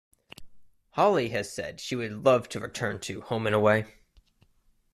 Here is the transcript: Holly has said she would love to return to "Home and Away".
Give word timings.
Holly 0.93 1.29
has 1.29 1.53
said 1.53 1.79
she 1.79 1.95
would 1.95 2.25
love 2.25 2.49
to 2.49 2.59
return 2.59 2.99
to 3.01 3.21
"Home 3.21 3.45
and 3.45 3.55
Away". 3.55 3.85